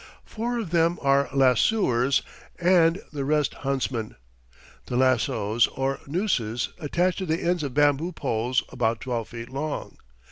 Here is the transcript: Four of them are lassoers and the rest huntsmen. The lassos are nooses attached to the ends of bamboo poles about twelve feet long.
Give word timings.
Four 0.25 0.57
of 0.57 0.71
them 0.71 0.97
are 1.03 1.29
lassoers 1.31 2.23
and 2.59 3.03
the 3.13 3.23
rest 3.23 3.53
huntsmen. 3.53 4.15
The 4.87 4.97
lassos 4.97 5.67
are 5.77 5.99
nooses 6.07 6.69
attached 6.79 7.19
to 7.19 7.27
the 7.27 7.43
ends 7.43 7.61
of 7.61 7.75
bamboo 7.75 8.11
poles 8.11 8.63
about 8.69 8.99
twelve 9.01 9.27
feet 9.27 9.49
long. 9.51 9.99